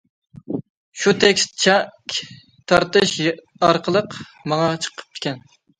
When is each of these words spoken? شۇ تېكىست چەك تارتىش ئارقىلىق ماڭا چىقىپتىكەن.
شۇ 1.01 1.13
تېكىست 1.25 1.61
چەك 1.65 2.17
تارتىش 2.73 3.17
ئارقىلىق 3.33 4.21
ماڭا 4.53 4.71
چىقىپتىكەن. 4.87 5.45